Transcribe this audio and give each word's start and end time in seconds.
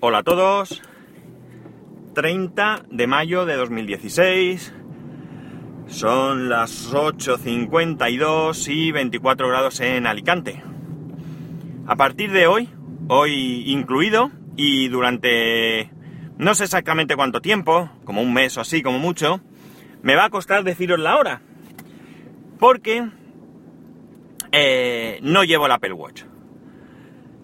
Hola 0.00 0.18
a 0.18 0.22
todos. 0.22 0.80
30 2.14 2.84
de 2.88 3.08
mayo 3.08 3.46
de 3.46 3.56
2016. 3.56 4.72
Son 5.88 6.48
las 6.48 6.92
8.52 6.92 8.68
y 8.68 8.92
24 8.92 9.48
grados 9.48 9.80
en 9.80 10.06
Alicante. 10.06 10.62
A 11.88 11.96
partir 11.96 12.30
de 12.30 12.46
hoy, 12.46 12.68
hoy 13.08 13.64
incluido, 13.66 14.30
y 14.54 14.86
durante 14.86 15.90
no 16.36 16.54
sé 16.54 16.62
exactamente 16.62 17.16
cuánto 17.16 17.40
tiempo, 17.40 17.90
como 18.04 18.22
un 18.22 18.32
mes 18.32 18.56
o 18.56 18.60
así, 18.60 18.82
como 18.82 19.00
mucho, 19.00 19.40
me 20.02 20.14
va 20.14 20.26
a 20.26 20.30
costar 20.30 20.62
deciros 20.62 21.00
la 21.00 21.16
hora. 21.16 21.42
Porque 22.60 23.04
eh, 24.52 25.18
no 25.22 25.42
llevo 25.42 25.66
el 25.66 25.72
Apple 25.72 25.94
Watch. 25.94 26.22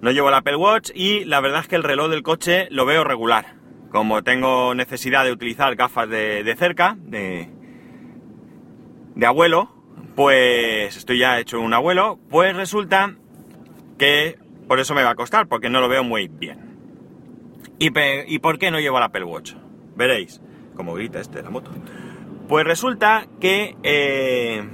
No 0.05 0.11
llevo 0.11 0.29
el 0.29 0.35
Apple 0.35 0.57
Watch 0.57 0.91
y 0.95 1.25
la 1.25 1.41
verdad 1.41 1.61
es 1.61 1.67
que 1.67 1.77
el 1.77 1.83
reloj 1.83 2.11
del 2.11 2.23
coche 2.23 2.69
lo 2.71 2.85
veo 2.85 3.05
regular. 3.05 3.55
Como 3.89 4.23
tengo 4.23 4.75
necesidad 4.75 5.25
de 5.25 5.33
utilizar 5.33 5.77
gafas 5.77 6.11
de, 6.11 6.55
cerca, 6.59 6.99
de, 6.99 7.49
de 9.15 9.27
abuelo, 9.27 9.71
pues 10.15 10.95
estoy 10.95 11.21
ya 11.21 11.41
hecho 11.41 11.59
un 11.59 11.73
abuelo, 11.73 12.19
pues 12.29 12.55
resulta 12.55 13.15
que 13.97 14.39
por 14.69 14.79
eso 14.79 14.95
me 14.95 15.03
va 15.03 15.09
a 15.09 15.15
costar, 15.15 15.49
porque 15.49 15.71
no 15.71 15.81
lo 15.81 15.89
veo 15.89 16.05
muy 16.05 16.29
bien. 16.29 16.77
¿Y, 17.79 17.89
por 18.41 18.59
qué 18.59 18.71
no 18.71 18.81
llevo 18.81 18.99
el 18.99 19.05
Apple 19.05 19.25
Watch? 19.25 19.55
Veréis, 19.97 20.39
como 20.77 20.93
grita 20.93 21.19
este 21.19 21.39
de 21.39 21.45
la 21.45 21.51
moto. 21.51 21.71
Pues 22.47 22.67
resulta 22.67 23.27
que 23.41 23.75
eh, 23.83 24.69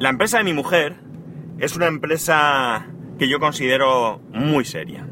la 0.00 0.08
empresa 0.08 0.38
de 0.38 0.42
mi 0.42 0.52
mujer 0.52 0.96
es 1.60 1.76
una 1.76 1.86
empresa 1.86 2.88
que 3.18 3.28
yo 3.28 3.40
considero 3.40 4.20
muy 4.32 4.64
seria. 4.64 5.06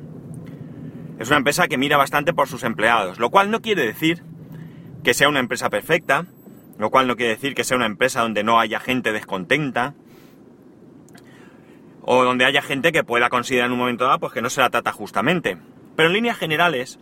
Es 1.18 1.28
una 1.28 1.38
empresa 1.38 1.68
que 1.68 1.78
mira 1.78 1.96
bastante 1.96 2.32
por 2.32 2.48
sus 2.48 2.64
empleados, 2.64 3.18
lo 3.18 3.30
cual 3.30 3.50
no 3.50 3.62
quiere 3.62 3.86
decir 3.86 4.22
que 5.02 5.14
sea 5.14 5.28
una 5.28 5.40
empresa 5.40 5.70
perfecta, 5.70 6.26
lo 6.78 6.90
cual 6.90 7.06
no 7.06 7.16
quiere 7.16 7.32
decir 7.34 7.54
que 7.54 7.64
sea 7.64 7.76
una 7.76 7.86
empresa 7.86 8.22
donde 8.22 8.42
no 8.42 8.58
haya 8.58 8.80
gente 8.80 9.12
descontenta, 9.12 9.94
o 12.02 12.24
donde 12.24 12.44
haya 12.44 12.62
gente 12.62 12.92
que 12.92 13.04
pueda 13.04 13.30
considerar 13.30 13.66
en 13.66 13.72
un 13.72 13.78
momento 13.78 14.04
dado 14.04 14.20
pues 14.20 14.32
que 14.32 14.42
no 14.42 14.50
se 14.50 14.60
la 14.60 14.70
trata 14.70 14.92
justamente. 14.92 15.56
Pero 15.96 16.08
en 16.08 16.14
líneas 16.14 16.36
generales, 16.36 16.98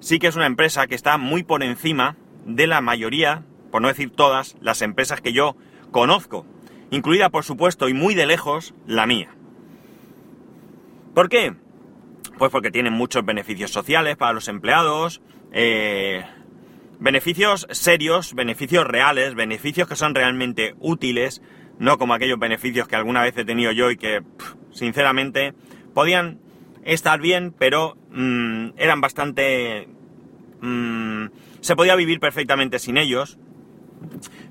sí 0.00 0.18
que 0.18 0.26
es 0.26 0.36
una 0.36 0.46
empresa 0.46 0.86
que 0.86 0.94
está 0.94 1.16
muy 1.16 1.42
por 1.42 1.62
encima 1.62 2.16
de 2.44 2.66
la 2.66 2.80
mayoría, 2.80 3.44
por 3.70 3.80
no 3.80 3.88
decir 3.88 4.10
todas, 4.10 4.56
las 4.60 4.82
empresas 4.82 5.20
que 5.20 5.32
yo 5.32 5.56
conozco, 5.90 6.44
incluida 6.90 7.30
por 7.30 7.44
supuesto 7.44 7.88
y 7.88 7.94
muy 7.94 8.14
de 8.14 8.26
lejos 8.26 8.74
la 8.86 9.06
mía. 9.06 9.34
¿Por 11.14 11.28
qué? 11.28 11.54
Pues 12.38 12.50
porque 12.50 12.70
tienen 12.70 12.92
muchos 12.92 13.24
beneficios 13.24 13.70
sociales 13.70 14.16
para 14.16 14.32
los 14.32 14.48
empleados, 14.48 15.20
eh, 15.52 16.24
beneficios 16.98 17.66
serios, 17.70 18.34
beneficios 18.34 18.86
reales, 18.86 19.34
beneficios 19.34 19.88
que 19.88 19.96
son 19.96 20.14
realmente 20.14 20.74
útiles, 20.78 21.42
no 21.78 21.98
como 21.98 22.14
aquellos 22.14 22.38
beneficios 22.38 22.88
que 22.88 22.96
alguna 22.96 23.22
vez 23.22 23.36
he 23.36 23.44
tenido 23.44 23.72
yo 23.72 23.90
y 23.90 23.96
que, 23.96 24.22
sinceramente, 24.70 25.52
podían 25.94 26.40
estar 26.84 27.20
bien, 27.20 27.54
pero 27.58 27.96
mm, 28.10 28.70
eran 28.76 29.00
bastante... 29.00 29.88
Mm, 30.60 31.26
se 31.60 31.76
podía 31.76 31.96
vivir 31.96 32.20
perfectamente 32.20 32.78
sin 32.78 32.96
ellos. 32.96 33.38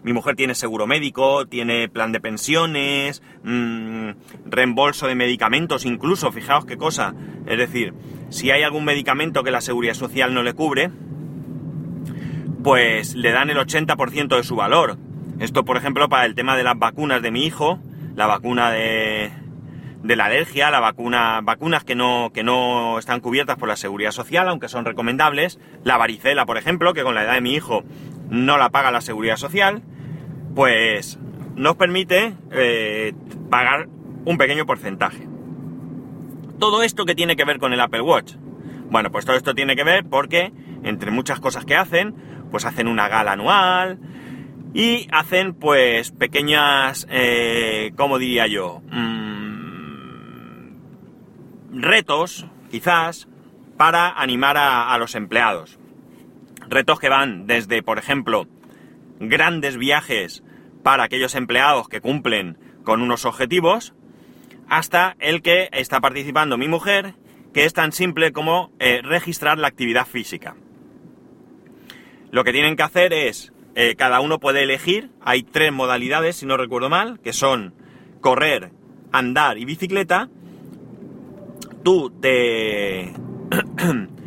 Mi 0.04 0.14
mujer 0.14 0.36
tiene 0.36 0.56
seguro 0.56 0.88
médico, 0.88 1.46
tiene 1.46 1.88
plan 1.88 2.12
de 2.12 2.20
pensiones, 2.20 3.22
mmm, 3.44 4.12
reembolso 4.46 5.08
de 5.08 5.16
medicamentos 5.16 5.86
incluso, 5.86 6.32
fijaos 6.32 6.66
qué 6.66 6.78
cosa. 6.78 7.14
Es 7.46 7.58
decir, 7.58 7.94
si 8.30 8.52
hay 8.52 8.64
algún 8.64 8.86
medicamento 8.86 9.44
que 9.44 9.52
la 9.52 9.62
seguridad 9.62 9.94
social 9.94 10.34
no 10.34 10.44
le 10.44 10.54
cubre, 10.54 10.92
pues 12.64 13.16
le 13.16 13.32
dan 13.32 13.50
el 13.50 13.58
80% 13.58 14.36
de 14.36 14.44
su 14.44 14.56
valor. 14.56 14.98
Esto, 15.40 15.66
por 15.66 15.78
ejemplo, 15.78 16.10
para 16.10 16.26
el 16.26 16.36
tema 16.36 16.56
de 16.56 16.64
las 16.64 16.78
vacunas 16.78 17.22
de 17.22 17.32
mi 17.32 17.46
hijo, 17.46 17.80
la 18.16 18.28
vacuna 18.28 18.72
de, 18.72 19.32
de 20.04 20.16
la 20.16 20.26
alergia, 20.26 20.72
la 20.72 20.80
vacuna, 20.80 21.42
vacunas 21.42 21.84
que 21.84 21.96
no, 21.96 22.32
que 22.34 22.44
no 22.44 23.00
están 23.00 23.20
cubiertas 23.20 23.58
por 23.58 23.68
la 23.68 23.76
seguridad 23.76 24.12
social, 24.12 24.48
aunque 24.48 24.68
son 24.68 24.86
recomendables, 24.86 25.60
la 25.84 25.98
varicela, 25.98 26.46
por 26.46 26.58
ejemplo, 26.58 26.94
que 26.94 27.04
con 27.04 27.16
la 27.16 27.24
edad 27.24 27.34
de 27.34 27.42
mi 27.42 27.54
hijo 27.54 27.84
no 28.32 28.58
la 28.58 28.70
paga 28.70 28.90
la 28.92 29.02
seguridad 29.02 29.36
social, 29.36 29.84
pues 30.56 31.20
nos 31.56 31.76
permite 31.76 32.34
eh, 32.52 33.14
pagar 33.50 33.90
un 34.26 34.38
pequeño 34.38 34.66
porcentaje. 34.66 35.28
Todo 36.58 36.82
esto 36.82 37.06
que 37.06 37.14
tiene 37.14 37.36
que 37.36 37.44
ver 37.44 37.60
con 37.60 37.74
el 37.74 37.82
Apple 37.82 38.02
Watch. 38.02 38.36
Bueno, 38.90 39.12
pues 39.12 39.26
todo 39.26 39.36
esto 39.36 39.54
tiene 39.54 39.76
que 39.76 39.84
ver 39.84 40.06
porque, 40.06 40.54
entre 40.84 41.12
muchas 41.12 41.42
cosas 41.42 41.66
que 41.66 41.76
hacen, 41.76 42.16
pues 42.52 42.66
hacen 42.66 42.88
una 42.88 43.10
gala 43.10 43.34
anual 43.34 44.00
y 44.74 45.08
hacen 45.12 45.54
pues 45.54 46.12
pequeñas, 46.12 47.06
eh, 47.10 47.92
¿cómo 47.98 48.18
diría 48.18 48.48
yo? 48.48 48.82
Mm, 48.92 49.42
retos, 51.74 52.46
quizás, 52.70 53.28
para 53.76 54.10
animar 54.10 54.56
a 54.58 54.98
los 54.98 55.16
empleados. 55.16 55.81
Retos 56.72 57.02
que 57.02 57.10
van 57.10 57.48
desde, 57.48 57.84
por 57.84 58.00
ejemplo, 58.00 58.48
grandes 59.20 59.76
viajes 59.76 60.42
para 60.84 61.04
aquellos 61.04 61.36
empleados 61.36 61.90
que 61.90 62.00
cumplen 62.00 62.58
con 62.86 63.02
unos 63.02 63.26
objetivos, 63.26 63.94
hasta 64.70 65.18
el 65.20 65.42
que 65.42 65.68
está 65.74 66.00
participando 66.00 66.58
mi 66.58 66.70
mujer, 66.70 67.16
que 67.54 67.66
es 67.66 67.74
tan 67.74 67.92
simple 67.92 68.32
como 68.32 68.72
eh, 68.80 69.02
registrar 69.04 69.60
la 69.60 69.68
actividad 69.68 70.08
física. 70.08 70.56
Lo 72.32 72.46
que 72.46 72.54
tienen 72.54 72.78
que 72.78 72.84
hacer 72.84 73.12
es, 73.12 73.52
eh, 73.76 73.96
cada 73.98 74.22
uno 74.22 74.40
puede 74.40 74.64
elegir, 74.64 75.10
hay 75.20 75.44
tres 75.44 75.74
modalidades, 75.74 76.38
si 76.38 76.46
no 76.46 76.56
recuerdo 76.56 76.90
mal, 76.90 77.20
que 77.20 77.34
son 77.34 77.74
correr, 78.22 78.72
andar 79.12 79.58
y 79.58 79.66
bicicleta. 79.66 80.30
Tú 81.84 82.12
te... 82.22 83.12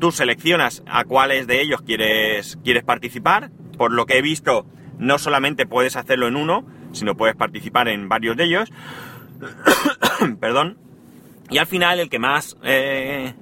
tú 0.00 0.10
seleccionas 0.10 0.82
a 0.86 1.04
cuáles 1.04 1.46
de 1.46 1.60
ellos 1.60 1.82
quieres, 1.82 2.58
quieres 2.64 2.82
participar. 2.82 3.50
Por 3.78 3.92
lo 3.92 4.06
que 4.06 4.18
he 4.18 4.22
visto, 4.22 4.66
no 4.98 5.18
solamente 5.18 5.66
puedes 5.66 5.96
hacerlo 5.96 6.26
en 6.26 6.36
uno, 6.36 6.66
sino 6.92 7.16
puedes 7.16 7.36
participar 7.36 7.88
en 7.88 8.08
varios 8.08 8.36
de 8.36 8.44
ellos. 8.44 8.72
Perdón. 10.40 10.78
Y 11.50 11.58
al 11.58 11.66
final, 11.66 12.00
el 12.00 12.10
que 12.10 12.18
más 12.18 12.56
eh, 12.62 13.34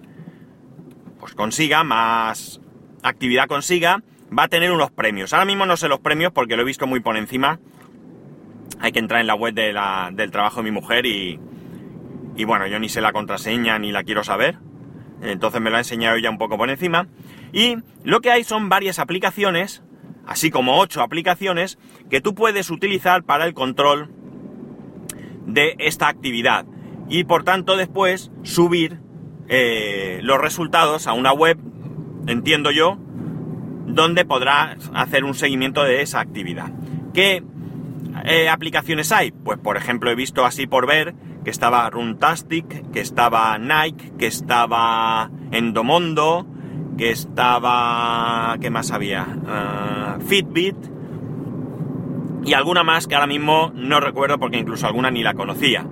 pues 1.18 1.34
consiga, 1.34 1.84
más 1.84 2.60
actividad 3.02 3.46
consiga, 3.48 4.02
va 4.36 4.44
a 4.44 4.48
tener 4.48 4.70
unos 4.70 4.90
premios. 4.90 5.32
Ahora 5.32 5.46
mismo 5.46 5.66
no 5.66 5.76
sé 5.76 5.88
los 5.88 6.00
premios 6.00 6.32
porque 6.32 6.56
lo 6.56 6.62
he 6.62 6.66
visto 6.66 6.86
muy 6.86 7.00
por 7.00 7.16
encima. 7.16 7.58
Hay 8.80 8.92
que 8.92 8.98
entrar 8.98 9.20
en 9.20 9.26
la 9.26 9.34
web 9.34 9.54
del 9.54 10.30
trabajo 10.30 10.58
de 10.58 10.64
mi 10.64 10.70
mujer 10.70 11.06
y, 11.06 11.40
y 12.36 12.44
bueno, 12.44 12.66
yo 12.66 12.78
ni 12.78 12.88
sé 12.88 13.00
la 13.00 13.12
contraseña 13.12 13.78
ni 13.78 13.92
la 13.92 14.04
quiero 14.04 14.22
saber. 14.22 14.58
Entonces 15.22 15.60
me 15.60 15.70
lo 15.70 15.76
ha 15.76 15.80
enseñado 15.80 16.16
ella 16.16 16.30
un 16.30 16.38
poco 16.38 16.56
por 16.56 16.70
encima. 16.70 17.08
Y 17.52 17.76
lo 18.04 18.20
que 18.20 18.30
hay 18.30 18.44
son 18.44 18.68
varias 18.68 18.98
aplicaciones, 18.98 19.82
así 20.26 20.50
como 20.50 20.78
ocho 20.78 21.02
aplicaciones, 21.02 21.78
que 22.10 22.20
tú 22.20 22.34
puedes 22.34 22.70
utilizar 22.70 23.24
para 23.24 23.46
el 23.46 23.54
control 23.54 24.10
de 25.46 25.74
esta 25.78 26.08
actividad. 26.08 26.66
Y 27.08 27.24
por 27.24 27.42
tanto 27.44 27.76
después 27.76 28.30
subir 28.42 29.00
eh, 29.48 30.20
los 30.22 30.40
resultados 30.40 31.06
a 31.06 31.14
una 31.14 31.32
web, 31.32 31.58
entiendo 32.26 32.70
yo, 32.70 32.98
donde 33.86 34.24
podrás 34.24 34.90
hacer 34.94 35.24
un 35.24 35.34
seguimiento 35.34 35.82
de 35.82 36.02
esa 36.02 36.20
actividad. 36.20 36.70
¿Qué 37.14 37.42
eh, 38.24 38.48
aplicaciones 38.48 39.10
hay? 39.12 39.30
Pues 39.30 39.58
por 39.58 39.76
ejemplo 39.78 40.10
he 40.10 40.14
visto 40.14 40.44
así 40.44 40.66
por 40.66 40.86
ver 40.86 41.14
que 41.44 41.50
estaba 41.50 41.88
Runtastic, 41.90 42.90
que 42.90 43.00
estaba 43.00 43.56
Nike, 43.58 44.12
que 44.18 44.26
estaba 44.26 45.30
Endomondo, 45.50 46.46
que 46.96 47.10
estaba... 47.10 48.56
¿qué 48.60 48.70
más 48.70 48.90
había? 48.90 49.26
Ah, 49.46 50.18
Fitbit 50.26 50.76
y 52.44 52.54
alguna 52.54 52.82
más 52.82 53.06
que 53.06 53.14
ahora 53.14 53.26
mismo 53.26 53.72
no 53.74 54.00
recuerdo 54.00 54.38
porque 54.38 54.58
incluso 54.58 54.86
alguna 54.86 55.10
ni 55.10 55.22
la 55.22 55.34
conocía. 55.34 55.86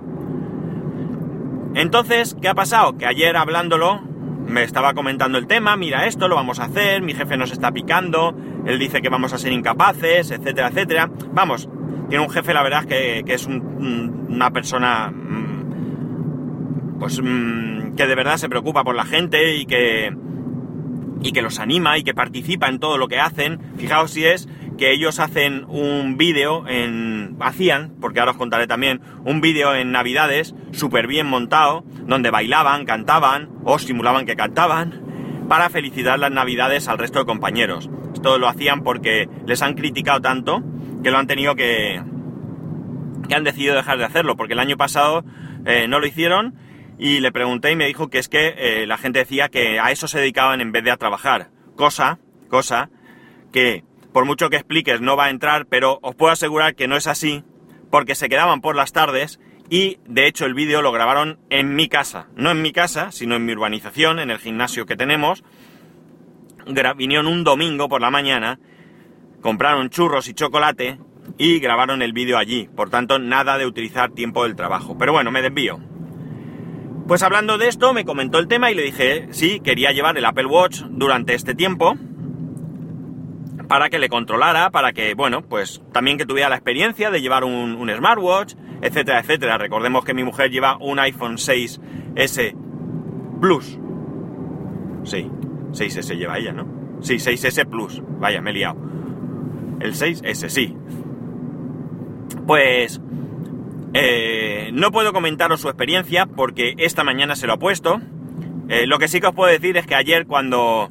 Entonces, 1.75 2.35
¿qué 2.41 2.47
ha 2.47 2.55
pasado? 2.55 2.97
Que 2.97 3.05
ayer 3.05 3.35
hablándolo 3.37 4.01
me 4.47 4.63
estaba 4.63 4.93
comentando 4.93 5.37
el 5.37 5.45
tema, 5.45 5.75
mira 5.75 6.07
esto, 6.07 6.27
lo 6.27 6.35
vamos 6.35 6.59
a 6.59 6.65
hacer, 6.65 7.01
mi 7.01 7.13
jefe 7.13 7.37
nos 7.37 7.51
está 7.51 7.71
picando, 7.71 8.33
él 8.65 8.79
dice 8.79 9.01
que 9.01 9.09
vamos 9.09 9.33
a 9.33 9.37
ser 9.37 9.51
incapaces, 9.51 10.31
etcétera, 10.31 10.69
etcétera. 10.69 11.11
Vamos, 11.31 11.69
tiene 12.09 12.23
un 12.23 12.31
jefe, 12.31 12.53
la 12.53 12.63
verdad, 12.63 12.85
que, 12.85 13.23
que 13.25 13.33
es 13.33 13.45
una 13.45 14.51
persona 14.51 15.11
pues 16.99 17.21
mm, 17.21 17.95
que 17.95 18.07
de 18.07 18.15
verdad 18.15 18.37
se 18.37 18.49
preocupa 18.49 18.83
por 18.83 18.95
la 18.95 19.05
gente 19.05 19.55
y 19.55 19.65
que 19.65 20.13
y 21.21 21.31
que 21.31 21.41
los 21.41 21.59
anima 21.59 21.97
y 21.97 22.03
que 22.03 22.13
participa 22.13 22.67
en 22.67 22.79
todo 22.79 22.97
lo 22.97 23.07
que 23.07 23.19
hacen. 23.19 23.59
Fijaos 23.77 24.11
si 24.11 24.25
es 24.25 24.47
que 24.77 24.93
ellos 24.93 25.19
hacen 25.19 25.65
un 25.67 26.17
vídeo 26.17 26.67
en... 26.67 27.35
hacían, 27.39 27.95
porque 27.99 28.19
ahora 28.19 28.33
os 28.33 28.37
contaré 28.37 28.67
también, 28.67 29.01
un 29.25 29.41
vídeo 29.41 29.73
en 29.75 29.91
Navidades 29.91 30.53
súper 30.71 31.07
bien 31.07 31.25
montado, 31.25 31.83
donde 32.05 32.29
bailaban, 32.29 32.85
cantaban 32.85 33.49
o 33.63 33.79
simulaban 33.79 34.25
que 34.25 34.35
cantaban 34.35 35.01
para 35.49 35.69
felicitar 35.69 36.19
las 36.19 36.31
Navidades 36.31 36.87
al 36.87 36.99
resto 36.99 37.19
de 37.19 37.25
compañeros. 37.25 37.89
Esto 38.13 38.37
lo 38.37 38.47
hacían 38.47 38.83
porque 38.83 39.27
les 39.45 39.61
han 39.61 39.73
criticado 39.73 40.21
tanto 40.21 40.63
que 41.03 41.11
lo 41.11 41.17
han 41.17 41.27
tenido 41.27 41.55
que... 41.55 42.01
que 43.27 43.35
han 43.35 43.43
decidido 43.43 43.75
dejar 43.75 43.97
de 43.97 44.05
hacerlo, 44.05 44.35
porque 44.35 44.53
el 44.53 44.59
año 44.59 44.77
pasado 44.77 45.25
eh, 45.65 45.87
no 45.87 45.99
lo 45.99 46.05
hicieron 46.05 46.55
y 46.97 47.19
le 47.19 47.31
pregunté 47.31 47.71
y 47.71 47.75
me 47.75 47.87
dijo 47.87 48.09
que 48.09 48.19
es 48.19 48.29
que 48.29 48.55
eh, 48.57 48.87
la 48.87 48.97
gente 48.97 49.19
decía 49.19 49.49
que 49.49 49.79
a 49.79 49.91
eso 49.91 50.07
se 50.07 50.19
dedicaban 50.19 50.61
en 50.61 50.71
vez 50.71 50.83
de 50.83 50.91
a 50.91 50.97
trabajar. 50.97 51.49
Cosa, 51.75 52.19
cosa, 52.49 52.89
que 53.51 53.83
por 54.13 54.25
mucho 54.25 54.49
que 54.49 54.55
expliques 54.55 54.99
no 54.99 55.15
va 55.15 55.25
a 55.25 55.29
entrar, 55.29 55.67
pero 55.67 55.99
os 56.01 56.15
puedo 56.15 56.31
asegurar 56.31 56.75
que 56.75 56.87
no 56.87 56.97
es 56.97 57.07
así, 57.07 57.43
porque 57.91 58.15
se 58.15 58.29
quedaban 58.29 58.61
por 58.61 58.75
las 58.75 58.93
tardes 58.93 59.39
y 59.69 59.99
de 60.07 60.27
hecho 60.27 60.45
el 60.45 60.53
vídeo 60.53 60.81
lo 60.81 60.91
grabaron 60.91 61.39
en 61.49 61.75
mi 61.75 61.87
casa. 61.87 62.27
No 62.35 62.51
en 62.51 62.61
mi 62.61 62.71
casa, 62.71 63.11
sino 63.11 63.35
en 63.35 63.45
mi 63.45 63.53
urbanización, 63.53 64.19
en 64.19 64.31
el 64.31 64.39
gimnasio 64.39 64.85
que 64.85 64.95
tenemos. 64.95 65.43
vinieron 66.95 67.27
un 67.27 67.43
domingo 67.43 67.89
por 67.89 68.01
la 68.01 68.09
mañana, 68.09 68.59
compraron 69.41 69.89
churros 69.89 70.27
y 70.29 70.33
chocolate 70.33 70.97
y 71.37 71.59
grabaron 71.59 72.01
el 72.01 72.13
vídeo 72.13 72.39
allí. 72.39 72.69
Por 72.75 72.89
tanto, 72.89 73.19
nada 73.19 73.57
de 73.59 73.67
utilizar 73.67 74.11
tiempo 74.11 74.43
del 74.43 74.55
trabajo. 74.55 74.97
Pero 74.97 75.13
bueno, 75.13 75.31
me 75.31 75.43
desvío. 75.43 75.79
Pues 77.07 77.23
hablando 77.23 77.57
de 77.57 77.69
esto, 77.69 77.93
me 77.93 78.03
comentó 78.03 78.37
el 78.37 78.49
tema 78.49 78.69
y 78.69 78.75
le 78.75 78.83
dije, 78.83 79.27
sí, 79.31 79.61
quería 79.61 79.91
llevar 79.91 80.17
el 80.17 80.25
Apple 80.25 80.45
Watch 80.45 80.81
durante 80.89 81.35
este 81.35 81.55
tiempo 81.55 81.95
para 83.69 83.89
que 83.89 83.97
le 83.97 84.09
controlara, 84.09 84.71
para 84.71 84.91
que, 84.91 85.13
bueno, 85.13 85.41
pues 85.41 85.81
también 85.93 86.17
que 86.17 86.25
tuviera 86.25 86.49
la 86.49 86.55
experiencia 86.55 87.09
de 87.09 87.21
llevar 87.21 87.45
un, 87.45 87.89
smartwatch, 87.89 88.55
etcétera, 88.81 89.21
etcétera. 89.21 89.57
Recordemos 89.57 90.03
que 90.03 90.13
mi 90.13 90.25
mujer 90.25 90.51
lleva 90.51 90.77
un 90.81 90.99
iPhone 90.99 91.37
6S 91.37 92.55
Plus. 93.39 93.79
Sí, 95.03 95.29
6S 95.71 96.17
lleva 96.17 96.37
ella, 96.37 96.51
¿no? 96.51 96.65
Sí, 97.01 97.15
6S 97.15 97.69
Plus. 97.69 98.01
Vaya, 98.19 98.41
me 98.41 98.49
he 98.49 98.53
liado. 98.53 98.77
El 99.79 99.93
6S, 99.93 100.49
sí. 100.49 100.75
Pues 102.45 103.01
eh, 103.99 104.69
no 104.73 104.91
puedo 104.91 105.11
comentaros 105.11 105.59
su 105.59 105.69
experiencia 105.69 106.27
porque 106.27 106.75
esta 106.77 107.03
mañana 107.03 107.35
se 107.35 107.47
lo 107.47 107.53
ha 107.53 107.57
puesto. 107.57 107.99
Eh, 108.69 108.85
lo 108.85 108.99
que 108.99 109.07
sí 109.07 109.19
que 109.19 109.25
os 109.25 109.33
puedo 109.33 109.51
decir 109.51 109.75
es 109.75 109.87
que 109.87 109.95
ayer 109.95 110.27
cuando, 110.27 110.89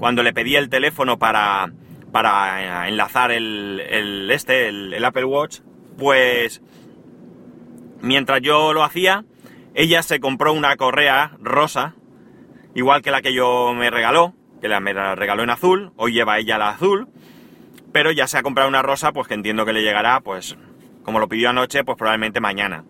cuando 0.00 0.24
le 0.24 0.32
pedí 0.32 0.56
el 0.56 0.68
teléfono 0.68 1.16
para, 1.16 1.72
para 2.10 2.88
enlazar 2.88 3.30
el, 3.30 4.28
este, 4.32 4.68
el, 4.68 5.04
Apple 5.04 5.26
Watch, 5.26 5.60
pues 5.96 6.60
mientras 8.00 8.40
yo 8.42 8.72
lo 8.72 8.82
hacía, 8.82 9.24
ella 9.74 10.02
se 10.02 10.18
compró 10.18 10.52
una 10.52 10.74
correa 10.74 11.36
rosa, 11.38 11.94
igual 12.74 13.00
que 13.00 13.12
la 13.12 13.22
que 13.22 13.32
yo 13.32 13.74
me 13.74 13.90
regaló, 13.90 14.34
que 14.60 14.66
la 14.66 14.80
me 14.80 14.92
regaló 14.92 15.44
en 15.44 15.50
azul, 15.50 15.92
hoy 15.94 16.14
lleva 16.14 16.40
ella 16.40 16.58
la 16.58 16.70
azul, 16.70 17.06
pero 17.92 18.10
ya 18.10 18.26
se 18.26 18.38
ha 18.38 18.42
comprado 18.42 18.68
una 18.68 18.82
rosa, 18.82 19.12
pues 19.12 19.28
que 19.28 19.34
entiendo 19.34 19.64
que 19.64 19.72
le 19.72 19.82
llegará, 19.82 20.20
pues 20.20 20.56
como 21.10 21.18
lo 21.18 21.28
pidió 21.28 21.50
anoche, 21.50 21.82
pues 21.82 21.98
probablemente 21.98 22.38
mañana. 22.38 22.84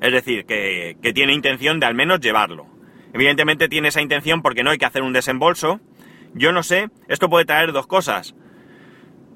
Es 0.00 0.12
decir, 0.12 0.44
que, 0.46 0.96
tiene 1.12 1.32
intención 1.32 1.80
de 1.80 1.86
al 1.86 1.96
menos 1.96 2.20
llevarlo. 2.20 2.68
Evidentemente 3.12 3.68
tiene 3.68 3.88
esa 3.88 4.02
intención 4.02 4.40
porque 4.40 4.62
no 4.62 4.70
hay 4.70 4.78
que 4.78 4.84
hacer 4.84 5.02
un 5.02 5.12
desembolso. 5.12 5.80
Yo 6.34 6.52
no 6.52 6.62
sé, 6.62 6.90
esto 7.08 7.28
puede 7.28 7.44
traer 7.44 7.72
dos 7.72 7.88
cosas. 7.88 8.36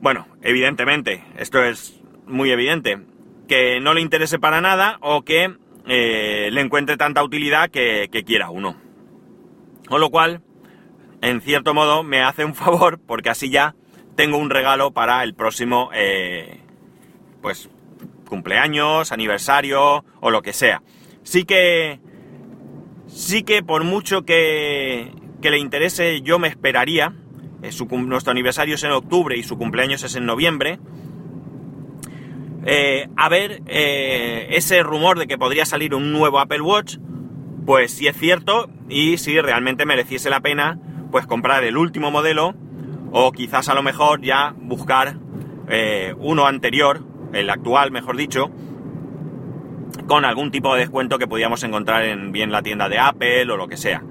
Bueno, 0.00 0.28
evidentemente, 0.42 1.24
esto 1.36 1.64
es 1.64 2.00
muy 2.28 2.52
evidente, 2.52 3.00
que 3.48 3.80
no 3.80 3.94
le 3.94 4.00
interese 4.00 4.38
para 4.38 4.60
nada 4.60 4.98
o 5.00 5.22
que 5.22 5.56
eh, 5.88 6.50
le 6.52 6.60
encuentre 6.60 6.96
tanta 6.96 7.24
utilidad 7.24 7.68
que, 7.68 8.08
quiera 8.24 8.50
uno. 8.50 8.76
Con 9.88 10.00
lo 10.00 10.10
cual, 10.10 10.40
en 11.20 11.40
cierto 11.40 11.74
modo, 11.74 12.04
me 12.04 12.22
hace 12.22 12.44
un 12.44 12.54
favor 12.54 13.00
porque 13.04 13.30
así 13.30 13.50
ya 13.50 13.74
tengo 14.14 14.36
un 14.36 14.50
regalo 14.50 14.92
para 14.92 15.24
el 15.24 15.34
próximo 15.34 15.90
eh, 15.92 16.61
pues 17.42 17.68
cumpleaños, 18.32 19.12
aniversario 19.12 20.04
o 20.20 20.30
lo 20.30 20.40
que 20.40 20.54
sea. 20.54 20.82
Sí 21.22 21.44
que 21.44 22.00
sí 23.06 23.42
que 23.42 23.62
por 23.62 23.84
mucho 23.84 24.22
que, 24.22 25.12
que 25.42 25.50
le 25.50 25.58
interese 25.58 26.22
yo 26.22 26.38
me 26.38 26.48
esperaría. 26.48 27.14
Eh, 27.62 27.70
nuestro 27.90 28.30
aniversario 28.30 28.76
es 28.76 28.84
en 28.84 28.92
octubre 28.92 29.36
y 29.36 29.42
su 29.42 29.58
cumpleaños 29.58 30.02
es 30.02 30.16
en 30.16 30.24
noviembre. 30.24 30.78
Eh, 32.64 33.08
a 33.16 33.28
ver 33.28 33.62
eh, 33.66 34.46
ese 34.50 34.82
rumor 34.82 35.18
de 35.18 35.26
que 35.26 35.36
podría 35.36 35.66
salir 35.66 35.94
un 35.94 36.12
nuevo 36.12 36.38
Apple 36.38 36.62
Watch, 36.62 36.96
pues 37.66 37.92
si 37.92 38.06
es 38.06 38.16
cierto 38.16 38.70
y 38.88 39.18
si 39.18 39.38
realmente 39.40 39.84
mereciese 39.84 40.30
la 40.30 40.40
pena, 40.40 40.78
pues 41.10 41.26
comprar 41.26 41.64
el 41.64 41.76
último 41.76 42.10
modelo 42.10 42.54
o 43.12 43.30
quizás 43.32 43.68
a 43.68 43.74
lo 43.74 43.82
mejor 43.82 44.22
ya 44.22 44.54
buscar 44.56 45.18
uno 46.18 46.46
anterior 46.46 47.02
el 47.32 47.50
actual, 47.50 47.90
mejor 47.90 48.16
dicho, 48.16 48.50
con 50.06 50.24
algún 50.24 50.50
tipo 50.50 50.74
de 50.74 50.80
descuento 50.80 51.18
que 51.18 51.26
podíamos 51.26 51.62
encontrar 51.64 52.04
en 52.04 52.32
bien 52.32 52.52
la 52.52 52.62
tienda 52.62 52.88
de 52.88 52.98
Apple 52.98 53.50
o 53.50 53.56
lo 53.56 53.68
que 53.68 53.76
sea. 53.76 54.02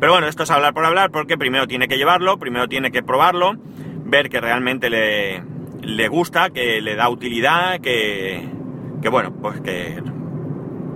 Pero 0.00 0.12
bueno, 0.12 0.28
esto 0.28 0.44
es 0.44 0.50
hablar 0.50 0.74
por 0.74 0.84
hablar 0.84 1.10
porque 1.10 1.36
primero 1.36 1.66
tiene 1.66 1.88
que 1.88 1.96
llevarlo, 1.96 2.38
primero 2.38 2.68
tiene 2.68 2.90
que 2.90 3.02
probarlo, 3.02 3.56
ver 4.04 4.30
que 4.30 4.40
realmente 4.40 4.90
le, 4.90 5.42
le 5.82 6.08
gusta, 6.08 6.50
que 6.50 6.80
le 6.80 6.94
da 6.94 7.08
utilidad, 7.08 7.80
que, 7.80 8.48
que 9.02 9.08
bueno, 9.08 9.32
pues 9.32 9.60
que 9.60 10.00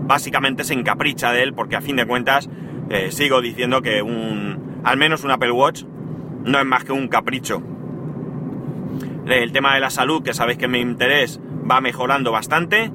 básicamente 0.04 0.64
se 0.64 0.74
encapricha 0.74 1.32
de 1.32 1.42
él 1.42 1.54
porque 1.54 1.76
a 1.76 1.80
fin 1.80 1.96
de 1.96 2.06
cuentas 2.06 2.48
eh, 2.90 3.10
sigo 3.10 3.40
diciendo 3.40 3.82
que 3.82 4.02
un, 4.02 4.80
al 4.84 4.96
menos 4.96 5.24
un 5.24 5.30
Apple 5.30 5.52
Watch 5.52 5.84
no 6.44 6.58
es 6.58 6.66
más 6.66 6.84
que 6.84 6.92
un 6.92 7.08
capricho. 7.08 7.62
El 9.26 9.52
tema 9.52 9.74
de 9.74 9.80
la 9.80 9.90
salud, 9.90 10.22
que 10.22 10.34
sabéis 10.34 10.58
que 10.58 10.68
mi 10.68 10.80
interés 10.80 11.40
va 11.68 11.80
mejorando 11.80 12.32
bastante, 12.32 12.90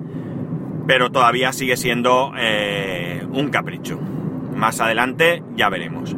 pero 0.87 1.11
todavía 1.11 1.51
sigue 1.53 1.77
siendo 1.77 2.31
eh, 2.37 3.25
un 3.31 3.49
capricho. 3.49 3.99
Más 4.55 4.79
adelante 4.79 5.43
ya 5.55 5.69
veremos. 5.69 6.15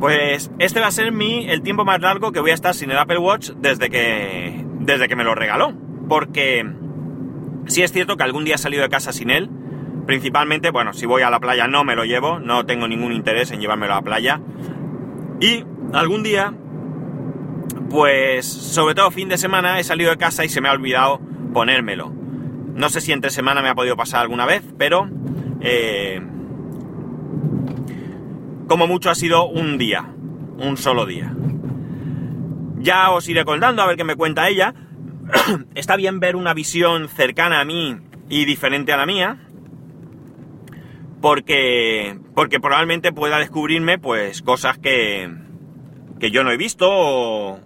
Pues 0.00 0.50
este 0.58 0.80
va 0.80 0.88
a 0.88 0.90
ser 0.90 1.10
mi, 1.10 1.48
el 1.48 1.62
tiempo 1.62 1.84
más 1.84 2.00
largo 2.00 2.30
que 2.30 2.40
voy 2.40 2.50
a 2.50 2.54
estar 2.54 2.74
sin 2.74 2.90
el 2.90 2.98
Apple 2.98 3.18
Watch 3.18 3.50
desde 3.56 3.88
que, 3.88 4.64
desde 4.80 5.08
que 5.08 5.16
me 5.16 5.24
lo 5.24 5.34
regaló. 5.34 5.72
Porque 6.08 6.64
sí 7.66 7.82
es 7.82 7.92
cierto 7.92 8.16
que 8.16 8.24
algún 8.24 8.44
día 8.44 8.56
he 8.56 8.58
salido 8.58 8.82
de 8.82 8.88
casa 8.88 9.12
sin 9.12 9.30
él. 9.30 9.50
Principalmente, 10.06 10.70
bueno, 10.70 10.92
si 10.92 11.06
voy 11.06 11.22
a 11.22 11.30
la 11.30 11.40
playa 11.40 11.66
no 11.66 11.82
me 11.82 11.96
lo 11.96 12.04
llevo, 12.04 12.38
no 12.38 12.66
tengo 12.66 12.86
ningún 12.86 13.12
interés 13.12 13.50
en 13.50 13.60
llevármelo 13.60 13.94
a 13.94 13.96
la 13.96 14.02
playa. 14.02 14.40
Y 15.40 15.64
algún 15.92 16.22
día 16.22 16.52
pues 17.90 18.46
sobre 18.46 18.94
todo 18.94 19.10
fin 19.10 19.28
de 19.28 19.38
semana 19.38 19.78
he 19.78 19.84
salido 19.84 20.10
de 20.10 20.16
casa 20.16 20.44
y 20.44 20.48
se 20.48 20.60
me 20.60 20.68
ha 20.68 20.72
olvidado 20.72 21.20
ponérmelo. 21.52 22.12
No 22.74 22.90
sé 22.90 23.00
si 23.00 23.12
entre 23.12 23.30
semana 23.30 23.62
me 23.62 23.68
ha 23.68 23.74
podido 23.74 23.96
pasar 23.96 24.20
alguna 24.20 24.44
vez, 24.44 24.62
pero 24.76 25.08
eh, 25.60 26.20
como 28.68 28.86
mucho 28.86 29.10
ha 29.10 29.14
sido 29.14 29.46
un 29.46 29.78
día, 29.78 30.06
un 30.58 30.76
solo 30.76 31.06
día. 31.06 31.34
Ya 32.78 33.10
os 33.10 33.28
iré 33.28 33.44
contando 33.44 33.82
a 33.82 33.86
ver 33.86 33.96
qué 33.96 34.04
me 34.04 34.16
cuenta 34.16 34.48
ella. 34.48 34.74
Está 35.74 35.96
bien 35.96 36.20
ver 36.20 36.36
una 36.36 36.52
visión 36.52 37.08
cercana 37.08 37.60
a 37.60 37.64
mí 37.64 37.96
y 38.28 38.44
diferente 38.44 38.92
a 38.92 38.96
la 38.96 39.06
mía, 39.06 39.38
porque, 41.20 42.18
porque 42.34 42.60
probablemente 42.60 43.12
pueda 43.12 43.38
descubrirme 43.38 43.98
pues 43.98 44.42
cosas 44.42 44.78
que, 44.78 45.32
que 46.20 46.30
yo 46.30 46.44
no 46.44 46.50
he 46.50 46.56
visto 46.56 46.88
o, 46.88 47.60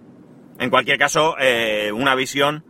en 0.61 0.69
cualquier 0.69 0.99
caso, 0.99 1.35
eh, 1.39 1.91
una 1.91 2.13
visión 2.13 2.63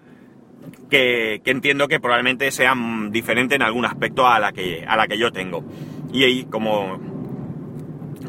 que, 0.89 1.41
entiendo 1.43 1.89
que 1.89 1.99
probablemente 1.99 2.49
sea 2.51 2.73
diferente 3.09 3.55
en 3.55 3.61
algún 3.61 3.83
aspecto 3.83 4.25
a 4.25 4.39
la 4.39 4.53
que, 4.53 4.85
a 4.87 4.95
la 4.95 5.07
que 5.07 5.17
yo 5.17 5.33
tengo. 5.33 5.65
Y 6.13 6.23
ahí, 6.23 6.45
como, 6.45 7.01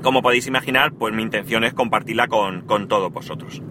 como 0.03 0.21
podéis 0.21 0.49
imaginar, 0.49 0.93
pues 0.95 1.15
mi 1.15 1.23
intención 1.23 1.63
es 1.63 1.75
compartirla 1.75 2.27
con, 2.27 2.63
con 2.63 2.89
todos 2.89 3.13
vosotros. 3.13 3.63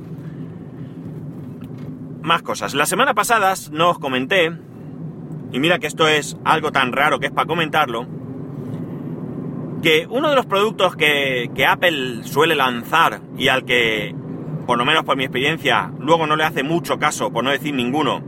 Más 2.22 2.42
cosas. 2.42 2.74
La 2.74 2.86
semana 2.86 3.14
pasada 3.14 3.54
no 3.74 3.90
os 3.90 4.00
comenté, 4.00 4.50
y 5.52 5.60
mira 5.60 5.80
que 5.80 5.88
esto 5.88 6.08
es 6.08 6.38
algo 6.46 6.72
tan 6.72 6.94
raro 6.94 7.20
que 7.20 7.26
es 7.26 7.34
para 7.34 7.48
comentarlo, 7.48 8.08
que 9.84 10.08
uno 10.10 10.30
de 10.30 10.36
los 10.38 10.46
productos 10.46 10.96
que, 10.96 11.52
que 11.54 11.66
Apple 11.66 12.24
suele 12.24 12.56
lanzar 12.56 13.20
y 13.38 13.50
al 13.50 13.66
que 13.66 14.16
por 14.66 14.78
lo 14.78 14.86
menos 14.86 15.04
por 15.04 15.18
mi 15.18 15.24
experiencia, 15.24 15.92
luego 16.00 16.28
no 16.28 16.36
le 16.36 16.44
hace 16.44 16.64
mucho 16.64 17.00
caso, 17.00 17.32
por 17.32 17.44
no 17.44 17.50
decir 17.50 17.74
ninguno. 17.74 18.22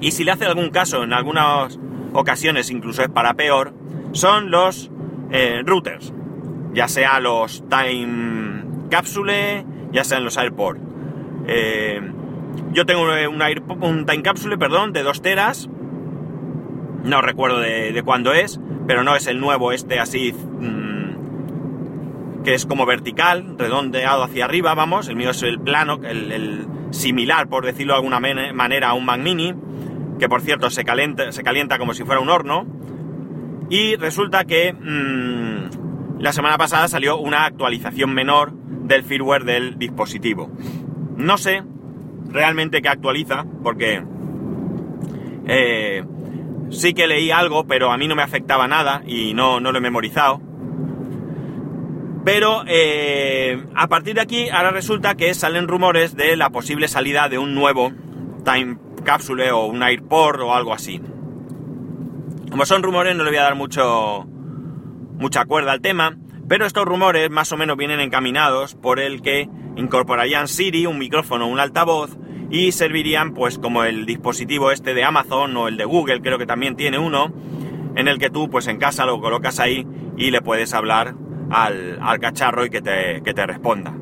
Y 0.00 0.10
si 0.12 0.24
le 0.24 0.32
hace 0.32 0.44
algún 0.44 0.70
caso, 0.70 1.04
en 1.04 1.12
algunas 1.12 1.78
ocasiones 2.12 2.70
incluso 2.70 3.02
es 3.02 3.08
para 3.08 3.34
peor, 3.34 3.74
son 4.12 4.50
los 4.50 4.90
eh, 5.30 5.62
routers. 5.64 6.12
Ya 6.72 6.88
sea 6.88 7.20
los 7.20 7.64
Time 7.68 8.64
Capsule, 8.90 9.64
ya 9.92 10.04
sean 10.04 10.24
los 10.24 10.36
AirPort. 10.36 10.78
Eh, 11.46 12.00
yo 12.72 12.84
tengo 12.84 13.02
un, 13.02 13.42
un 13.82 14.06
time 14.06 14.22
capsule, 14.22 14.58
perdón, 14.58 14.92
de 14.92 15.02
2 15.02 15.22
teras. 15.22 15.68
No 17.04 17.22
recuerdo 17.22 17.60
de, 17.60 17.92
de 17.92 18.02
cuándo 18.02 18.32
es, 18.32 18.60
pero 18.86 19.04
no 19.04 19.16
es 19.16 19.26
el 19.26 19.40
nuevo 19.40 19.72
este 19.72 19.98
así 19.98 20.34
que 22.46 22.54
es 22.54 22.64
como 22.64 22.86
vertical, 22.86 23.56
redondeado 23.58 24.22
hacia 24.22 24.44
arriba, 24.44 24.72
vamos, 24.76 25.08
el 25.08 25.16
mío 25.16 25.30
es 25.30 25.42
el 25.42 25.58
plano, 25.58 25.98
el, 26.04 26.64
similar, 26.90 27.48
por 27.48 27.66
decirlo 27.66 27.94
de 27.94 27.96
alguna 27.96 28.20
manera, 28.20 28.90
a 28.90 28.94
un 28.94 29.04
Mac 29.04 29.18
Mini, 29.18 29.52
que 30.20 30.28
por 30.28 30.42
cierto 30.42 30.70
se 30.70 30.84
calienta, 30.84 31.32
se 31.32 31.42
calienta 31.42 31.76
como 31.76 31.92
si 31.92 32.04
fuera 32.04 32.20
un 32.20 32.30
horno, 32.30 32.64
y 33.68 33.96
resulta 33.96 34.44
que 34.44 34.72
mm, 34.72 36.20
la 36.20 36.32
semana 36.32 36.56
pasada 36.56 36.86
salió 36.86 37.18
una 37.18 37.46
actualización 37.46 38.14
menor 38.14 38.52
del 38.52 39.02
firmware 39.02 39.42
del 39.42 39.76
dispositivo. 39.76 40.48
No 41.16 41.38
sé 41.38 41.64
realmente 42.28 42.80
qué 42.80 42.88
actualiza, 42.88 43.44
porque 43.64 44.04
eh, 45.48 46.04
sí 46.70 46.94
que 46.94 47.08
leí 47.08 47.32
algo, 47.32 47.66
pero 47.66 47.90
a 47.90 47.98
mí 47.98 48.06
no 48.06 48.14
me 48.14 48.22
afectaba 48.22 48.68
nada 48.68 49.02
y 49.04 49.34
no, 49.34 49.58
no 49.58 49.72
lo 49.72 49.78
he 49.78 49.82
memorizado. 49.82 50.45
Pero 52.26 52.64
eh, 52.66 53.64
a 53.76 53.86
partir 53.86 54.16
de 54.16 54.20
aquí, 54.20 54.48
ahora 54.48 54.72
resulta 54.72 55.14
que 55.14 55.32
salen 55.32 55.68
rumores 55.68 56.16
de 56.16 56.36
la 56.36 56.50
posible 56.50 56.88
salida 56.88 57.28
de 57.28 57.38
un 57.38 57.54
nuevo 57.54 57.92
Time 58.44 58.78
Capsule 59.04 59.52
o 59.52 59.66
un 59.66 59.80
AirPort 59.80 60.40
o 60.40 60.52
algo 60.52 60.74
así. 60.74 61.00
Como 62.50 62.66
son 62.66 62.82
rumores, 62.82 63.14
no 63.14 63.22
le 63.22 63.30
voy 63.30 63.38
a 63.38 63.44
dar 63.44 63.54
mucho, 63.54 64.26
mucha 65.20 65.44
cuerda 65.44 65.70
al 65.70 65.80
tema, 65.80 66.18
pero 66.48 66.66
estos 66.66 66.84
rumores 66.84 67.30
más 67.30 67.52
o 67.52 67.56
menos 67.56 67.76
vienen 67.76 68.00
encaminados 68.00 68.74
por 68.74 68.98
el 68.98 69.22
que 69.22 69.48
incorporarían 69.76 70.48
Siri, 70.48 70.86
un 70.86 70.98
micrófono, 70.98 71.46
un 71.46 71.60
altavoz 71.60 72.18
y 72.50 72.72
servirían 72.72 73.34
pues 73.34 73.56
como 73.56 73.84
el 73.84 74.04
dispositivo 74.04 74.72
este 74.72 74.94
de 74.94 75.04
Amazon 75.04 75.56
o 75.56 75.68
el 75.68 75.76
de 75.76 75.84
Google, 75.84 76.22
creo 76.22 76.38
que 76.38 76.46
también 76.46 76.74
tiene 76.74 76.98
uno, 76.98 77.32
en 77.94 78.08
el 78.08 78.18
que 78.18 78.30
tú 78.30 78.50
pues 78.50 78.66
en 78.66 78.78
casa 78.78 79.06
lo 79.06 79.20
colocas 79.20 79.60
ahí 79.60 79.86
y 80.16 80.32
le 80.32 80.42
puedes 80.42 80.74
hablar 80.74 81.14
al, 81.50 82.18
cacharro 82.20 82.64
y 82.64 82.70
que 82.70 82.82
te, 82.82 83.22
que 83.22 83.34
te 83.34 83.46
responda. 83.46 83.94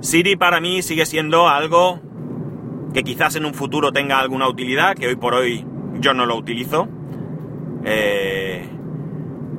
Siri 0.00 0.36
para 0.36 0.60
mí 0.60 0.82
sigue 0.82 1.06
siendo 1.06 1.48
algo 1.48 2.00
que 2.92 3.02
quizás 3.02 3.36
en 3.36 3.44
un 3.44 3.54
futuro 3.54 3.92
tenga 3.92 4.18
alguna 4.18 4.48
utilidad, 4.48 4.94
que 4.94 5.08
hoy 5.08 5.16
por 5.16 5.34
hoy 5.34 5.66
yo 6.00 6.14
no 6.14 6.26
lo 6.26 6.36
utilizo. 6.36 6.88
Eh, 7.84 8.68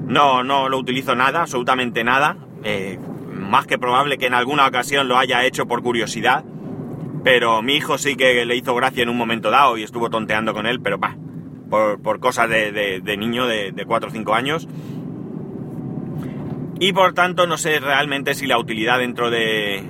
no, 0.06 0.44
no 0.44 0.70
lo 0.70 0.78
utilizo 0.78 1.16
nada, 1.16 1.42
absolutamente 1.42 2.04
nada. 2.04 2.38
Eh, 2.64 3.00
más 3.32 3.68
que 3.68 3.78
probable 3.78 4.18
que 4.18 4.26
en 4.26 4.34
alguna 4.34 4.66
ocasión 4.68 5.08
lo 5.08 5.18
haya 5.18 5.46
hecho 5.46 5.68
por 5.68 5.84
curiosidad. 5.84 6.44
Pero 7.24 7.62
mi 7.62 7.76
hijo 7.76 7.98
sí 7.98 8.16
que 8.16 8.46
le 8.46 8.56
hizo 8.56 8.74
gracia 8.74 9.04
en 9.04 9.10
un 9.10 9.18
momento 9.18 9.52
dado 9.52 9.78
y 9.78 9.84
estuvo 9.84 10.10
tonteando 10.10 10.54
con 10.54 10.66
él, 10.66 10.80
pero 10.80 11.00
pa, 11.00 11.18
por, 11.70 12.20
cosas 12.20 12.50
de, 12.50 13.18
niño 13.18 13.48
de, 13.48 13.72
de 13.72 13.86
4 13.86 14.10
o 14.10 14.12
5 14.12 14.34
años 14.34 14.68
y 16.80 16.94
por 16.94 17.14
tanto 17.14 17.48
no 17.48 17.58
sé 17.58 17.80
realmente 17.80 18.36
si 18.36 18.48
la 18.48 18.58
utilidad 18.58 19.00
dentro 19.00 19.30
de, 19.30 19.84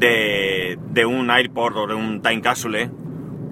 de, 0.00 1.06
un 1.06 1.30
AirPort 1.30 1.76
o 1.76 1.86
de 1.86 1.94
un 1.94 2.22
Time 2.22 2.40
Capsule 2.40 2.90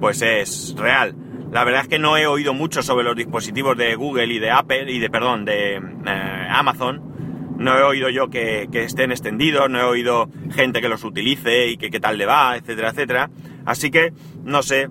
pues 0.00 0.22
es 0.22 0.74
real. 0.76 1.14
La 1.52 1.64
verdad 1.64 1.82
es 1.82 1.88
que 1.88 1.98
no 1.98 2.16
he 2.16 2.26
oído 2.26 2.54
mucho 2.54 2.82
sobre 2.82 3.04
los 3.04 3.16
dispositivos 3.16 3.76
de 3.76 3.94
Google 3.94 4.26
y 4.26 4.38
de 4.38 4.50
Apple 4.50 4.90
y 4.92 4.98
de, 4.98 5.10
perdón, 5.10 5.44
de 5.44 5.76
eh, 5.76 6.46
Amazon. 6.50 7.56
No 7.56 7.76
he 7.76 7.82
oído 7.82 8.10
yo 8.10 8.28
que, 8.28 8.68
estén 8.72 9.10
extendidos, 9.10 9.68
no 9.68 9.80
he 9.80 9.84
oído 9.84 10.28
gente 10.52 10.80
que 10.80 10.88
los 10.88 11.02
utilice 11.04 11.68
y 11.68 11.76
que 11.76 11.90
qué 11.90 11.98
tal 11.98 12.18
le 12.18 12.26
va, 12.26 12.56
etcétera, 12.56 12.90
etcétera. 12.90 13.30
Así 13.64 13.90
que 13.90 14.12
no 14.44 14.62
sé 14.62 14.88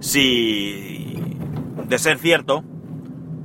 si, 0.00 1.18
de 1.88 1.98
ser 1.98 2.18
cierto, 2.18 2.64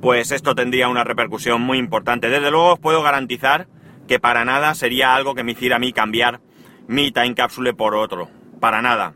pues 0.02 0.32
esto 0.32 0.56
tendría 0.56 0.90
una 0.90 1.04
repercusión 1.04 1.62
muy 1.62 1.78
importante. 1.78 2.30
Desde 2.30 2.50
luego 2.50 2.74
os 2.74 2.80
puedo 2.80 3.04
garantizar 3.04 3.68
que 4.08 4.20
para 4.20 4.44
nada 4.44 4.74
sería 4.74 5.16
algo 5.16 5.36
que 5.36 5.44
me 5.44 5.52
hiciera 5.52 5.76
a 5.76 5.80
mí 5.80 5.94
cambiar 5.94 6.42
mi 6.88 7.12
time 7.12 7.36
capsule 7.36 7.74
por 7.74 7.96
otro. 7.96 8.28
Para 8.60 8.82
nada. 8.82 9.14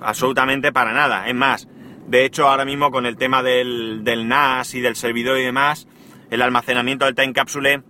Absolutamente 0.00 0.72
para 0.72 0.92
nada. 0.92 1.28
Es 1.28 1.34
más, 1.34 1.68
de 2.06 2.24
hecho 2.24 2.48
ahora 2.48 2.64
mismo 2.64 2.90
con 2.90 3.06
el 3.06 3.16
tema 3.16 3.42
del, 3.42 4.02
NAS 4.04 4.74
y 4.74 4.80
del 4.80 4.96
servidor 4.96 5.38
y 5.38 5.44
demás, 5.44 5.86
el 6.30 6.42
almacenamiento 6.42 7.04
del 7.04 7.14
time 7.14 7.32
capsule 7.32 7.82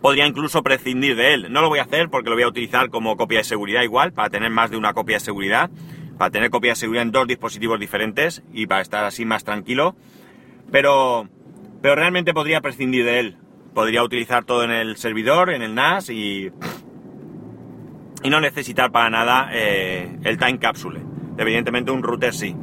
podría 0.00 0.26
incluso 0.26 0.64
prescindir 0.64 1.14
de 1.14 1.34
él. 1.34 1.52
No 1.52 1.62
lo 1.62 1.68
voy 1.68 1.78
a 1.78 1.82
hacer 1.82 2.10
porque 2.10 2.28
lo 2.28 2.34
voy 2.34 2.42
a 2.42 2.48
utilizar 2.48 2.90
como 2.90 3.16
copia 3.16 3.38
de 3.38 3.44
seguridad 3.44 3.82
igual, 3.82 4.12
para 4.12 4.30
tener 4.30 4.50
más 4.50 4.72
de 4.72 4.76
una 4.76 4.92
copia 4.94 5.16
de 5.16 5.20
seguridad, 5.20 5.70
para 6.18 6.32
tener 6.32 6.50
copia 6.50 6.72
de 6.72 6.76
seguridad 6.76 7.04
en 7.04 7.12
dos 7.12 7.28
dispositivos 7.28 7.78
diferentes 7.78 8.42
y 8.52 8.66
para 8.66 8.82
estar 8.82 9.04
así 9.04 9.24
más 9.24 9.44
tranquilo. 9.44 9.94
Pero, 10.72 11.28
pero 11.80 11.94
realmente 11.94 12.34
podría 12.34 12.60
prescindir 12.60 13.04
de 13.04 13.20
él. 13.20 13.36
Podría 13.74 14.02
utilizar 14.02 14.44
todo 14.44 14.64
en 14.64 14.70
el 14.70 14.96
servidor, 14.96 15.50
en 15.50 15.62
el 15.62 15.74
NAS 15.74 16.10
y, 16.10 16.50
y 18.22 18.30
no 18.30 18.40
necesitar 18.40 18.90
para 18.90 19.10
nada 19.10 19.50
eh, 19.52 20.18
el 20.24 20.38
time 20.38 20.58
capsule. 20.58 21.00
Evidentemente 21.38 21.92
un 21.92 22.02
router 22.02 22.34
sí. 22.34 22.56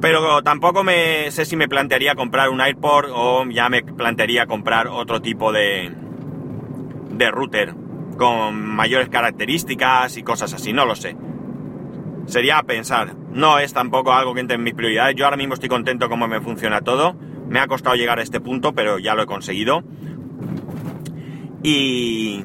Pero 0.00 0.42
tampoco 0.42 0.84
me 0.84 1.30
sé 1.30 1.44
si 1.44 1.56
me 1.56 1.68
plantearía 1.68 2.14
comprar 2.14 2.50
un 2.50 2.60
AirPort 2.60 3.08
o 3.12 3.44
ya 3.48 3.68
me 3.68 3.82
plantearía 3.82 4.46
comprar 4.46 4.88
otro 4.88 5.22
tipo 5.22 5.52
de, 5.52 5.92
de 7.10 7.30
router 7.30 7.74
con 8.18 8.60
mayores 8.60 9.08
características 9.08 10.16
y 10.16 10.22
cosas 10.22 10.52
así, 10.52 10.72
no 10.72 10.84
lo 10.84 10.94
sé 10.94 11.16
sería 12.26 12.62
pensar. 12.62 13.14
No 13.34 13.58
es 13.58 13.74
tampoco 13.74 14.12
algo 14.12 14.32
que 14.32 14.40
entre 14.40 14.54
en 14.54 14.62
mis 14.62 14.74
prioridades. 14.74 15.16
Yo 15.16 15.24
ahora 15.24 15.36
mismo 15.36 15.54
estoy 15.54 15.68
contento 15.68 16.08
como 16.08 16.28
me 16.28 16.40
funciona 16.40 16.82
todo. 16.82 17.16
Me 17.48 17.58
ha 17.58 17.66
costado 17.66 17.96
llegar 17.96 18.20
a 18.20 18.22
este 18.22 18.40
punto, 18.40 18.74
pero 18.74 19.00
ya 19.00 19.16
lo 19.16 19.22
he 19.22 19.26
conseguido. 19.26 19.82
Y, 21.64 22.44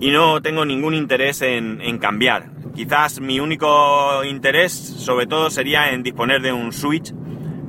no 0.00 0.42
tengo 0.42 0.64
ningún 0.64 0.94
interés 0.94 1.42
en, 1.42 1.98
cambiar. 1.98 2.50
Quizás 2.74 3.20
mi 3.20 3.38
único 3.38 4.24
interés, 4.24 4.72
sobre 4.72 5.28
todo, 5.28 5.48
sería 5.48 5.92
en 5.92 6.02
disponer 6.02 6.42
de 6.42 6.52
un 6.52 6.72
switch 6.72 7.14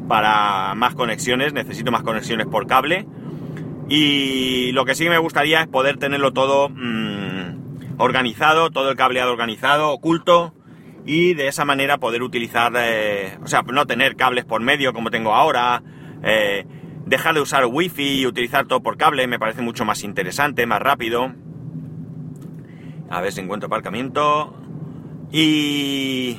para 0.07 0.73
más 0.73 0.95
conexiones. 0.95 1.53
Necesito 1.53 1.91
más 1.91 2.01
conexiones 2.01 2.47
por 2.47 2.65
cable. 2.65 3.05
Y 3.87 4.71
lo 4.71 4.83
que 4.85 4.95
sí 4.95 5.07
me 5.09 5.19
gustaría 5.19 5.61
es 5.61 5.67
poder 5.67 5.97
tenerlo 5.97 6.33
todo 6.33 6.69
mmm, 6.69 7.99
organizado, 7.99 8.71
todo 8.71 8.89
el 8.89 8.95
cableado 8.95 9.31
organizado, 9.31 9.91
oculto, 9.91 10.55
y 11.05 11.33
de 11.33 11.47
esa 11.47 11.65
manera 11.65 11.97
poder 11.97 12.21
utilizar, 12.21 12.73
eh, 12.77 13.37
o 13.43 13.47
sea, 13.47 13.63
no 13.63 13.85
tener 13.85 14.15
cables 14.15 14.45
por 14.45 14.61
medio 14.61 14.93
como 14.93 15.09
tengo 15.09 15.33
ahora, 15.33 15.81
eh, 16.23 16.65
dejar 17.05 17.33
de 17.33 17.41
usar 17.41 17.65
wifi 17.65 18.21
y 18.21 18.25
utilizar 18.27 18.67
todo 18.67 18.81
por 18.81 18.97
cable 18.97 19.27
me 19.27 19.39
parece 19.39 19.61
mucho 19.61 19.85
más 19.85 20.03
interesante, 20.03 20.65
más 20.65 20.81
rápido. 20.81 21.33
A 23.09 23.21
ver 23.21 23.31
si 23.31 23.41
encuentro 23.41 23.67
aparcamiento. 23.67 24.55
Y... 25.31 26.37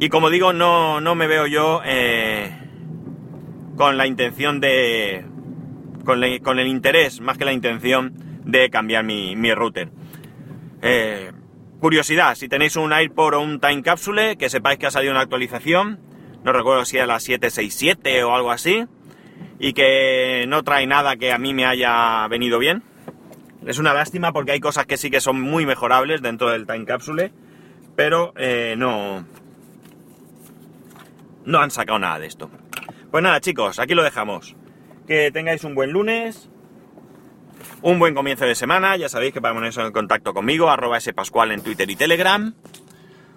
Y 0.00 0.08
como 0.08 0.28
digo, 0.28 0.52
no, 0.52 1.00
no 1.00 1.14
me 1.14 1.28
veo 1.28 1.46
yo 1.46 1.80
eh, 1.84 2.52
con 3.76 3.96
la 3.96 4.06
intención 4.06 4.60
de... 4.60 5.24
Con, 6.04 6.20
con, 6.42 6.58
el 6.58 6.66
interés, 6.66 7.20
más 7.20 7.38
que 7.38 7.46
la 7.46 7.52
intención 7.52 8.12
de 8.44 8.68
cambiar 8.68 9.04
mi, 9.04 9.36
mi 9.36 9.54
router. 9.54 9.90
Curiosidad, 11.84 12.34
si 12.34 12.48
tenéis 12.48 12.76
un 12.76 12.94
AirPod 12.94 13.34
o 13.34 13.40
un 13.42 13.60
Time 13.60 13.82
Capsule, 13.82 14.38
que 14.38 14.48
sepáis 14.48 14.78
que 14.78 14.86
ha 14.86 14.90
salido 14.90 15.12
una 15.12 15.20
actualización, 15.20 16.00
no 16.42 16.50
recuerdo 16.50 16.86
si 16.86 16.96
era 16.96 17.06
la 17.06 17.20
767 17.20 18.24
o 18.24 18.34
algo 18.34 18.52
así, 18.52 18.86
y 19.58 19.74
que 19.74 20.46
no 20.48 20.62
trae 20.62 20.86
nada 20.86 21.16
que 21.16 21.30
a 21.30 21.36
mí 21.36 21.52
me 21.52 21.66
haya 21.66 22.26
venido 22.28 22.58
bien. 22.58 22.82
Es 23.66 23.78
una 23.78 23.92
lástima 23.92 24.32
porque 24.32 24.52
hay 24.52 24.60
cosas 24.60 24.86
que 24.86 24.96
sí 24.96 25.10
que 25.10 25.20
son 25.20 25.38
muy 25.38 25.66
mejorables 25.66 26.22
dentro 26.22 26.48
del 26.48 26.66
Time 26.66 26.86
Capsule, 26.86 27.32
pero 27.94 28.32
eh, 28.38 28.76
no, 28.78 29.26
no 31.44 31.58
han 31.58 31.70
sacado 31.70 31.98
nada 31.98 32.18
de 32.18 32.28
esto. 32.28 32.50
Pues 33.10 33.22
nada 33.22 33.42
chicos, 33.42 33.78
aquí 33.78 33.94
lo 33.94 34.02
dejamos. 34.02 34.56
Que 35.06 35.30
tengáis 35.30 35.64
un 35.64 35.74
buen 35.74 35.90
lunes 35.90 36.48
un 37.84 37.98
buen 37.98 38.14
comienzo 38.14 38.46
de 38.46 38.54
semana, 38.54 38.96
ya 38.96 39.10
sabéis 39.10 39.34
que 39.34 39.42
para 39.42 39.52
poneros 39.52 39.76
en 39.76 39.92
contacto 39.92 40.32
conmigo, 40.32 40.70
arroba 40.70 40.98
pascual 41.14 41.52
en 41.52 41.62
Twitter 41.62 41.90
y 41.90 41.96
Telegram. 41.96 42.54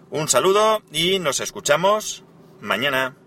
Un 0.10 0.30
saludo 0.30 0.82
y 0.94 1.20
nos 1.20 1.42
escuchamos 1.42 2.24
mañana. 2.62 3.18